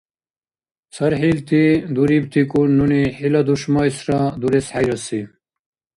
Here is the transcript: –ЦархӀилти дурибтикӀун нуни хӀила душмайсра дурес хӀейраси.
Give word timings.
–ЦархӀилти 0.93 1.63
дурибтикӀун 1.95 2.69
нуни 2.77 3.03
хӀила 3.17 3.41
душмайсра 3.47 4.19
дурес 4.41 4.67
хӀейраси. 4.73 5.21